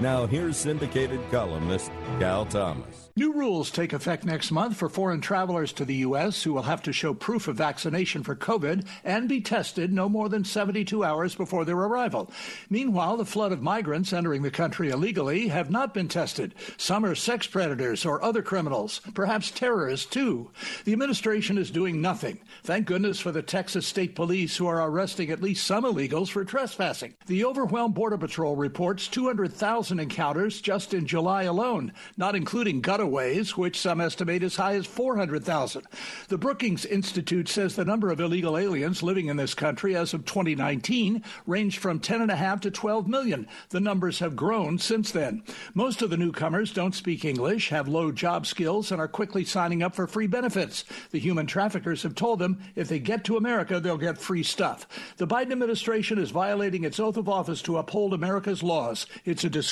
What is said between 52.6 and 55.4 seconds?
if they get to America, they'll get free stuff. The